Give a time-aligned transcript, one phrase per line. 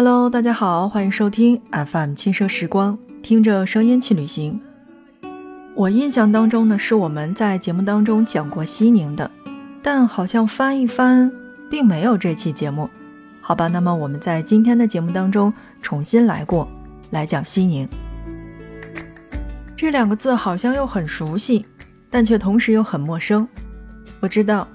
[0.00, 4.60] Hello，大家好，欢迎收听 FM 轻奢时光，听着声音去旅行。
[5.74, 9.28] 我印象当中呢，是我们在节目当中讲过西宁的，
[9.82, 11.32] 但好像翻一翻，
[11.68, 12.88] 并没有这期节目。
[13.40, 16.68] 好吧，那么我们在今天的节目当中重新来过
[17.10, 17.88] 来讲西宁。
[19.74, 21.66] 这两个字好像又很熟悉，
[22.08, 23.48] 但却同时又很陌生。
[24.20, 24.68] 我知道，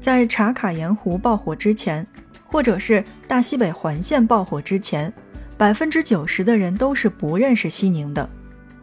[0.00, 2.06] 在茶卡盐湖爆火之前。
[2.50, 5.12] 或者是大西北环线爆火之前，
[5.56, 8.28] 百分之九十的人都是不认识西宁的，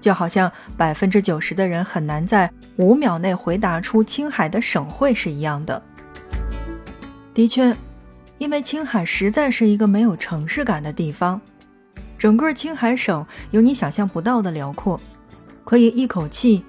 [0.00, 5.82] 就好像百分之九十的人很难在五秒内回答出青海的省会是一样的。
[7.34, 7.76] 的确，
[8.38, 11.38] 因为青海实在是一个没有城市感的地方，
[12.16, 14.98] 整个青海省有你想象不到的辽阔，
[15.64, 16.64] 可以一口气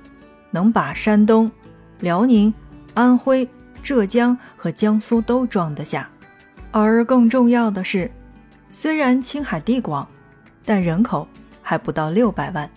[0.52, 1.50] 能把山东、
[2.02, 2.54] 辽宁、
[2.94, 3.48] 安徽、
[3.82, 6.10] 浙江和江苏都装得下。
[6.72, 8.10] 而更重要的是，
[8.72, 10.08] 虽然青海地广，
[10.64, 11.28] 但人口
[11.62, 12.70] 还不到六百万。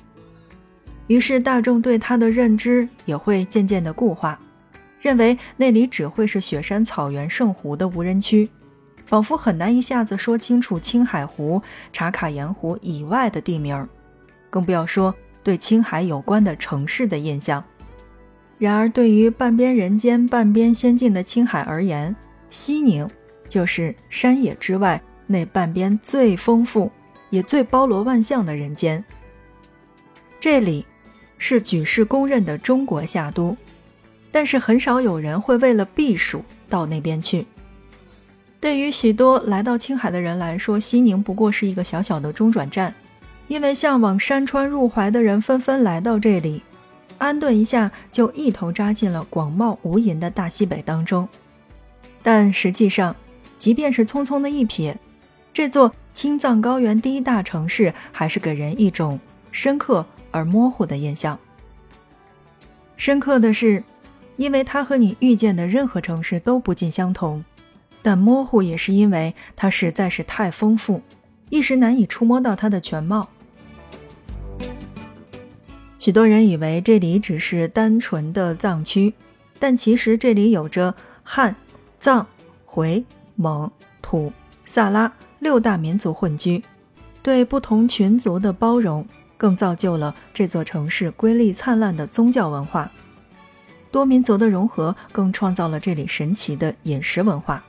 [1.07, 4.39] 于是大众对它的认知也会渐渐的固化，
[5.01, 8.49] 认为那里只会是雪山草原圣湖的无人区，
[9.07, 13.87] 仿佛很难一下子说清楚青海湖、茶卡盐湖以外的地名，
[14.51, 17.63] 更不要说对青海有关的城市的印象。
[18.57, 22.17] 然而，对于半边人间、半边仙境的青海而言，
[22.51, 23.09] 西宁。
[23.55, 26.91] 就是山野之外那半边最丰富
[27.31, 29.05] 也最包罗万象的人间。
[30.41, 30.85] 这里
[31.39, 33.57] 是举世公认的中国夏都，
[34.33, 37.47] 但是很少有人会为了避暑到那边去。
[38.59, 42.93] 对于许多来到青海的人来说，西宁不过是一个小小的中转站，
[43.47, 46.61] 因为向往山川入怀的人纷纷来到这里，
[47.19, 51.29] 安顿一下就一头扎进了广袤无垠的大西北当中。
[52.21, 53.15] 但实际上，
[53.65, 54.95] 即便是匆匆的一瞥，
[55.51, 59.19] 这座青藏高原第一大城市还是给人一种
[59.51, 61.39] 深刻而模糊的印象。
[62.99, 63.83] 深刻的是，
[64.37, 67.43] 因为它和你遇见的任何城市都不尽相同；
[68.03, 71.01] 但模糊也是因为它实在是太丰富，
[71.49, 73.31] 一时难以触摸到它的全貌。
[75.99, 79.15] 许多人以为这里只是单纯的藏区，
[79.59, 81.57] 但其实这里有着汉、
[81.99, 82.27] 藏、
[82.67, 83.03] 回。
[83.37, 84.33] 蒙、土、
[84.65, 86.63] 萨拉六大民族混居，
[87.23, 89.07] 对不同群族的包容，
[89.37, 92.91] 更造就了这座城市瑰丽灿烂的宗教文化。
[93.91, 97.65] 多民族的融合，更创造了这里神奇的饮食文化。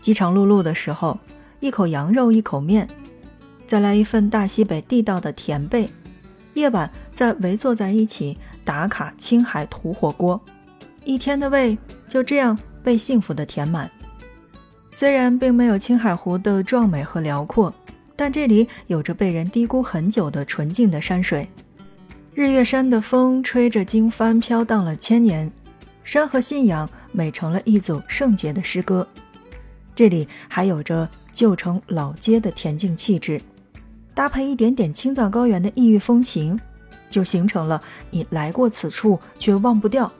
[0.00, 1.18] 饥肠辘辘的时候，
[1.60, 2.88] 一口羊肉，一口面，
[3.66, 5.90] 再来一份大西北地道的甜贝，
[6.54, 10.40] 夜晚再围坐在一起打卡青海土火锅，
[11.04, 11.76] 一天的胃
[12.08, 13.90] 就这样被幸福的填满。
[14.94, 17.74] 虽然并没有青海湖的壮美和辽阔，
[18.14, 21.48] 但这里有着被人低估很久的纯净的山水。
[22.34, 25.50] 日月山的风吹着经幡飘荡了千年，
[26.04, 29.08] 山和信仰美成了一组圣洁的诗歌。
[29.94, 33.40] 这里还有着旧城老街的恬静气质，
[34.14, 36.60] 搭配一点点青藏高原的异域风情，
[37.08, 37.80] 就形成了
[38.10, 40.12] 你来过此处却忘不掉，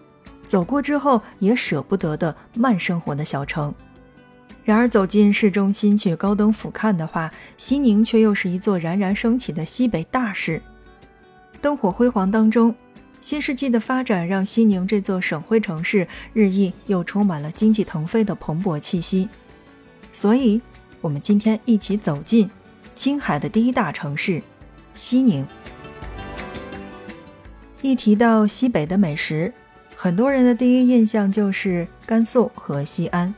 [0.46, 3.72] 走过之后也舍不得的慢生活的小城。
[4.64, 10.62] 然而，走进市中心去高登俯瞰的话，西宁却又是一座冉冉升起的西北大市。
[11.60, 12.72] 灯火辉煌当中，
[13.20, 19.28] 新世纪的发展让西宁这座省会城市日益又充满了经济腾飞的蓬勃气息。
[20.12, 20.60] 所以，
[21.00, 22.48] 我们今天一起走进
[22.94, 24.40] 青海的第一大城市
[24.94, 25.44] 西宁。
[27.80, 29.52] 一提到西北的美食，
[29.96, 33.34] 很多人的第一印象就是甘肃和西安。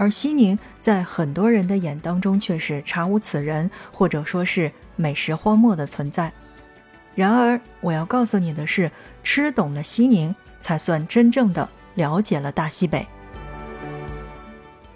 [0.00, 6.32] 而西宁在很多人的眼当中却是查无此人，或者说是美食荒漠的存在。
[7.14, 8.90] 然而，我要告诉你的是，
[9.22, 13.06] 吃懂了西宁，才算真正的了解了大西北。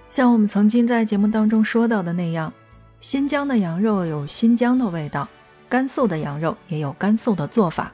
[0.09, 2.51] 像我们曾经在节目当中说到的那样，
[2.99, 5.29] 新疆的羊肉有新疆的味道，
[5.69, 7.93] 甘肃的羊肉也有甘肃的做法。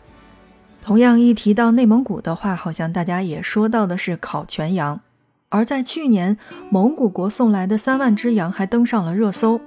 [0.81, 5.01] 同样，一提到内蒙古的话，好像大家也说到的是烤全羊。
[5.51, 6.39] 而在去年，
[6.71, 9.61] 蒙古国送来的三万只羊还登上了热搜。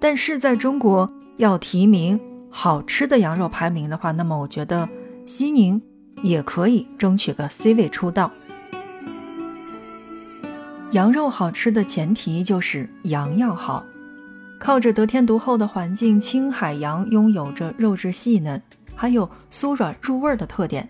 [0.00, 4.88] 但是在中国要提名好吃的羊肉排名的话，那么我觉得
[5.26, 5.80] 西宁
[6.22, 8.30] 也可以争取个 C 位出道。
[10.92, 13.84] 羊肉好吃的前提就是羊要好，
[14.58, 18.62] 靠着得天独厚的环境，青海羊拥有着肉质细嫩，
[18.94, 20.88] 还有酥软入味的特点。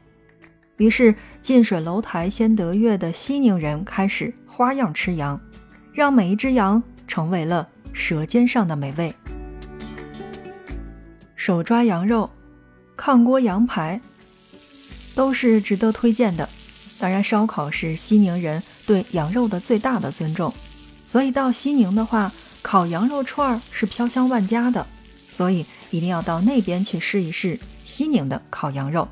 [0.78, 5.40] 于是，近水楼台先得月的西宁人开始花样吃羊，
[5.92, 9.12] 让每一只羊成为了舌尖上的美味。
[11.34, 12.30] 手抓羊肉、
[12.96, 14.00] 炕锅羊排，
[15.16, 16.48] 都是值得推荐的。
[17.00, 20.54] 当然，烧烤是西宁人对羊肉的最大的尊重，
[21.06, 22.30] 所以到西宁的话，
[22.62, 24.86] 烤羊肉串是飘香万家的。
[25.28, 29.08] 所以一定要到那边去试一试西宁的烤羊肉。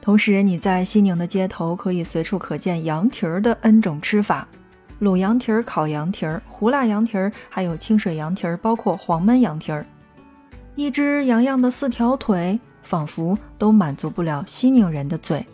[0.00, 4.48] 同时，你在西宁的街头可以随处可见羊蹄儿的 N 种吃法：
[5.00, 9.84] 卤羊蹄儿、烤羊蹄儿、胡辣羊蹄儿，还有清水羊蹄儿，包括黄焖羊蹄儿。
[10.74, 15.44] 一只羊羊的四条腿，仿佛都满足不了西宁人的嘴。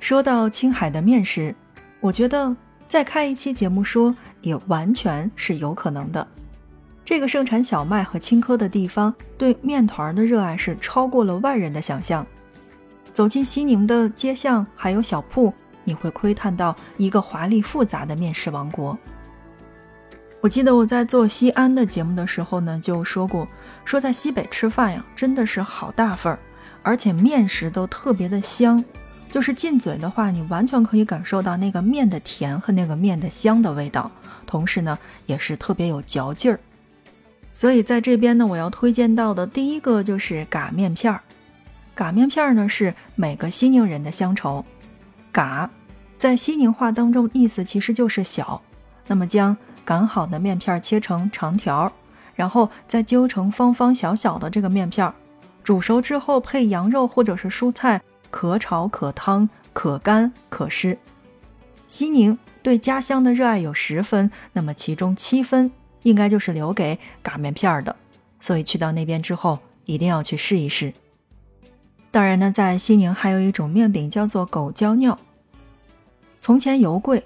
[0.00, 1.54] 说到青海的面食，
[2.00, 2.54] 我觉得
[2.88, 6.26] 再开一期节目说也完全是有可能的。
[7.10, 12.24] 这个盛产小麦和青稞的地方，对面团的热爱是超过了外人的想象。
[13.12, 15.52] 走进西宁的街巷还有小铺，
[15.82, 18.96] 你会窥探到一个华丽复杂的面食王国。
[20.40, 23.48] 我记得我在做西安的节目的时候呢，就说过，
[23.84, 26.38] 说在西北吃饭呀，真的是好大份儿，
[26.84, 28.84] 而且面食都特别的香。
[29.32, 34.08] 就是进嘴的话，你完全可以感受到那个面的甜和那个面的香的味道，
[34.46, 34.96] 同时呢，
[35.26, 36.60] 也是特别有嚼劲儿。
[37.60, 41.20] 所以在这边呢，我要推荐到的第一个就是嘎面片儿。
[41.94, 44.64] 嘎面片儿呢是每个西宁人的乡愁。
[45.30, 45.70] 嘎，
[46.16, 48.62] 在西宁话当中意思其实就是小。
[49.08, 49.54] 那么将
[49.84, 51.92] 擀好的面片切成长条，
[52.34, 55.12] 然后再揪成方方小小的这个面片儿，
[55.62, 58.00] 煮熟之后配羊肉或者是蔬菜。
[58.30, 60.96] 可炒可汤可干可湿，
[61.86, 65.70] 西宁对家乡的热爱有十分，那么其中七分
[66.02, 67.96] 应该就是留给擀面片的，
[68.40, 70.92] 所以去到那边之后一定要去试一试。
[72.10, 75.18] 当然呢，在西宁还有一种面饼叫做狗胶尿。
[76.40, 77.22] 从前油贵，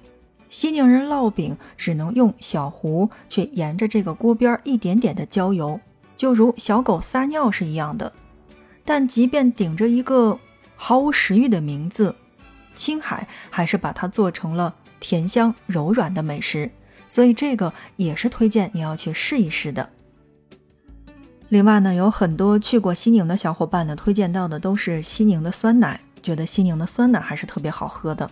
[0.51, 5.81] 西宁人烙饼只能用小壶，却沿着这个锅边一点点的浇油，
[6.17, 8.13] 就如小狗撒尿是一样的。
[8.85, 10.39] 但即便顶着一个
[10.77, 12.15] 毫无食欲的名字，
[12.75, 16.71] 青海还是把它做成了甜香柔软的美食，
[17.15, 19.89] 所以这个也是推荐你要去试一试的。
[21.49, 28.29] 另外呢，有很多去过西宁的小伙伴呢，推荐到的都是西宁的酸奶，觉得西宁的酸奶还是特别好喝的。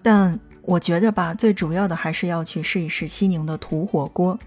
[0.00, 4.38] 但我觉得吧，最主要的还是要去试一试西宁的土火锅。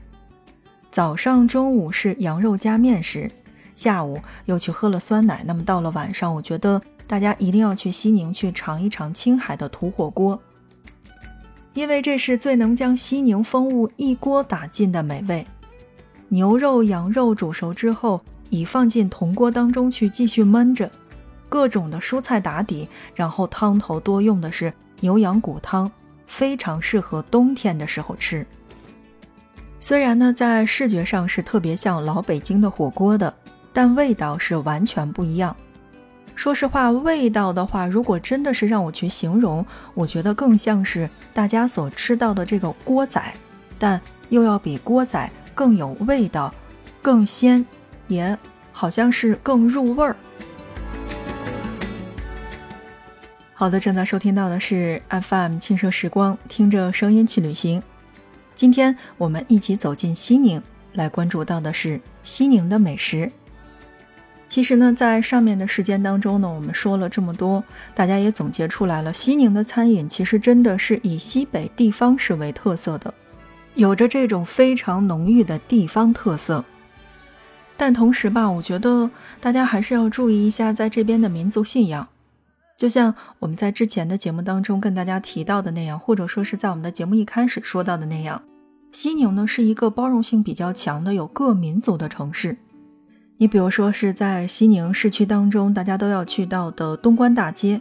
[0.89, 3.29] 早上、中午是羊肉加面食。
[3.75, 10.41] 下午又去喝了酸奶，那么到了晚上，我觉得大家一定要去西宁去尝一尝青海的土火锅，
[11.77, 15.45] 因为这是最能将西宁风物一锅打尽的美味。
[16.27, 18.19] 牛肉、羊肉煮熟之后，
[18.49, 20.89] 已放进铜锅当中去继续焖着，
[21.47, 25.91] 各种的蔬菜打底，然后汤头多用的是牛羊骨汤，
[26.25, 28.43] 非常适合冬天的时候吃。
[29.79, 33.31] 虽然呢，在视觉上是特别像老北京的火锅的。
[33.71, 35.55] 但味道是完全不一样。
[36.37, 43.19] 说实话，味道的话，如果真的是让我去形容，我觉得更像是大家所吃到的这个锅仔，
[43.79, 43.99] 但
[44.29, 46.53] 又要比锅仔更有味道、
[47.01, 47.65] 更鲜，
[48.07, 48.37] 也
[48.71, 50.15] 好像是更入味儿。
[53.55, 57.81] 好的，正在收听到的是 FM 轻奢时光，听着声音去旅行。
[58.53, 60.61] 今天我们一起走进西宁，
[60.93, 63.31] 来关注到的是西宁的美食。
[64.49, 67.63] 其实呢，在上面的时间当中呢，我们说了这么多，
[67.93, 69.11] 大家也总结出来了。
[69.11, 73.13] 西宁的餐饮其实真的是以西北地方式为特色的，
[73.75, 76.63] 有着这种非常浓郁的地方特色。
[77.75, 79.11] 但同时吧，我觉得
[79.41, 82.07] 大家还是要注意一下在这边的民族信仰。
[82.77, 88.41] 就像我们在之前的节目当中跟大家提到的那样，或者说是在我们的节目一开始说到的那样，
[88.91, 92.57] 西宁呢是一个包容性比较强的有各民族的城市。
[93.39, 97.79] 你比如说是在西宁市区当中，大家都要去到的东关大街，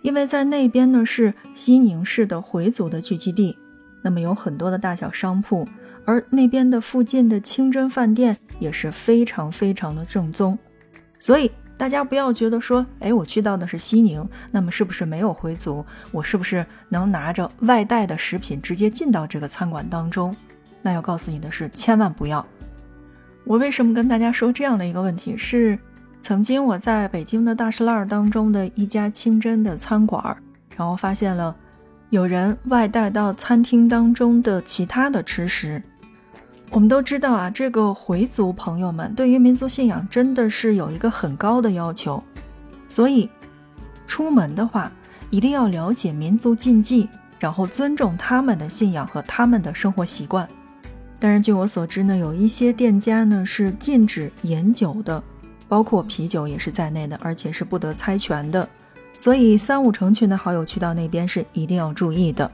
[0.00, 3.58] 因为在那边呢是西宁市的回族的聚集地，
[4.02, 5.68] 那么有很多的大小商铺，
[6.06, 10.58] 而那边的附近的清真饭店也是非常非常的正宗，
[11.18, 15.84] 所以大家不要觉得说，哎，我去到的是西宁，那么是不是没有回族？
[16.10, 20.34] 我是不是能拿着外带的食品直接进到这个餐馆当中？
[20.80, 22.44] 那要告诉你的是，千万不要。
[23.44, 25.36] 我为什么跟大家说这样的一个问题？
[25.36, 25.78] 是
[26.22, 30.36] 曾经我在北京的大栅栏当中的一家清真的餐馆，
[30.76, 31.54] 然后发现了
[32.10, 35.82] 有人外带到餐厅当中的其他的吃食。
[36.70, 42.22] 我们都知道啊，这个回族朋友们对于民族信仰真的是有一个很高的要求，
[42.88, 43.28] 所以
[44.06, 44.90] 出门的话
[45.28, 47.08] 一定要了解民族禁忌，
[47.38, 50.48] 然后尊重他们的信仰和他们的生活习惯。
[51.24, 55.22] 但是据我所知呢，有一些店家呢是禁止饮酒的，
[55.68, 58.68] 包括啤酒也是在内的，而且是不得猜拳的。
[59.16, 62.50] 所以三五成群的好友去到那边是一定要注意的。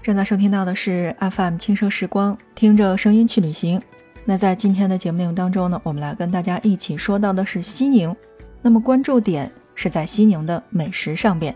[0.00, 3.82] 正在收听到的是 FM 轻奢时光，听着声音去旅行。
[4.24, 8.14] 那在今天的节目内容当中呢，我们来跟大家一起说到的是西宁。
[8.62, 9.50] 那么关注点。
[9.74, 11.54] 是在西宁的美食上边。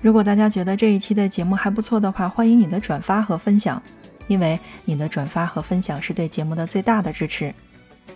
[0.00, 3.82] 如果大家觉得这一期的节目还不错的话，欢迎你的转发和分享，
[4.28, 7.52] 因为你的转发和分享是对节目的最大的支持。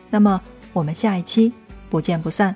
[0.09, 0.41] 那么
[0.73, 1.53] 我们下一期
[1.91, 2.55] 不见不散。